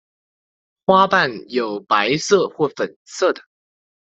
[0.87, 3.43] 花瓣有白色或粉色的。